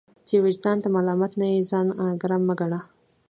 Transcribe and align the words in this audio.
چي 0.27 0.35
وجدان 0.45 0.77
ته 0.83 0.87
ملامت 0.95 1.31
نه 1.39 1.45
يې 1.51 1.59
ځان 1.71 1.87
ګرم 2.21 2.41
مه 2.47 2.53
ګڼه! 2.59 2.79